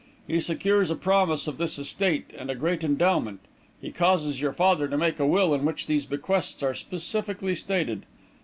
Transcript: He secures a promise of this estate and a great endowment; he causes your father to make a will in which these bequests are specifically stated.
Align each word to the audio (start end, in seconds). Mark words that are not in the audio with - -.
He 0.25 0.41
secures 0.41 0.89
a 0.89 0.95
promise 0.95 1.45
of 1.45 1.59
this 1.59 1.77
estate 1.77 2.25
and 2.35 2.49
a 2.49 2.55
great 2.55 2.83
endowment; 2.83 3.39
he 3.79 3.91
causes 3.91 4.41
your 4.41 4.51
father 4.51 4.87
to 4.87 4.97
make 4.97 5.19
a 5.19 5.27
will 5.27 5.53
in 5.53 5.63
which 5.63 5.85
these 5.85 6.07
bequests 6.07 6.63
are 6.63 6.73
specifically 6.73 7.53
stated. 7.53 8.07